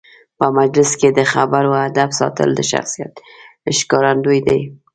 په 0.37 0.45
مجلس 0.57 0.91
کې 0.99 1.09
د 1.17 1.19
خبرو 1.33 1.71
آدب 1.87 2.09
ساتل 2.19 2.49
د 2.55 2.61
شخصیت 2.71 3.13
ښکارندوی 3.77 4.39
دی. 4.47 4.59